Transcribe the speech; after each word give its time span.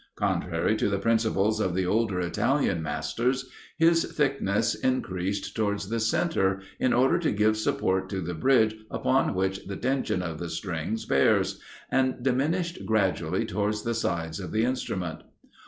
Contrary 0.15 0.75
to 0.75 0.89
the 0.89 0.97
principles 0.97 1.59
of 1.59 1.75
the 1.75 1.85
older 1.85 2.19
Italian 2.19 2.81
masters, 2.81 3.51
his 3.77 4.03
thickness 4.03 4.73
increased 4.73 5.55
towards 5.55 5.89
the 5.89 5.99
centre, 5.99 6.59
in 6.79 6.91
order 6.91 7.19
to 7.19 7.31
give 7.31 7.55
support 7.55 8.09
to 8.09 8.19
the 8.19 8.33
bridge 8.33 8.75
upon 8.89 9.35
which 9.35 9.63
the 9.67 9.77
tension 9.77 10.23
of 10.23 10.39
the 10.39 10.49
strings 10.49 11.05
bears, 11.05 11.59
and 11.91 12.23
diminished 12.23 12.83
gradually 12.83 13.45
towards 13.45 13.83
the 13.83 13.93
sides 13.93 14.39
of 14.39 14.51
the 14.51 14.65
instrument. 14.65 15.21